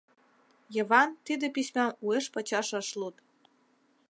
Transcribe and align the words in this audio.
Йыван 0.75 1.09
тиде 1.25 1.47
письмам 1.55 1.91
уэш-пачаш 2.05 2.69
ыш 2.81 2.87
луд. 2.99 3.15